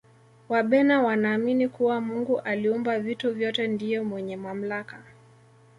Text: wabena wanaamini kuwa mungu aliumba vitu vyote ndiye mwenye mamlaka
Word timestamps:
wabena 0.49 1.01
wanaamini 1.01 1.67
kuwa 1.69 2.01
mungu 2.01 2.39
aliumba 2.39 2.99
vitu 2.99 3.33
vyote 3.33 3.67
ndiye 3.67 4.01
mwenye 4.01 4.37
mamlaka 4.37 5.03